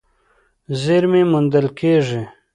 زېرمې 0.81 1.21
موندل 1.31 1.67
کېږي. 1.79 2.21